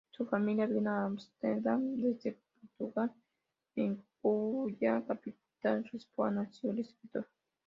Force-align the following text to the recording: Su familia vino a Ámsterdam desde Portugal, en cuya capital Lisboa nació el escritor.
Su 0.09 0.25
familia 0.25 0.65
vino 0.65 0.89
a 0.89 1.05
Ámsterdam 1.05 1.97
desde 2.01 2.31
Portugal, 2.59 3.11
en 3.75 4.03
cuya 4.19 4.99
capital 5.05 5.87
Lisboa 5.93 6.31
nació 6.31 6.71
el 6.71 6.79
escritor. 6.79 7.27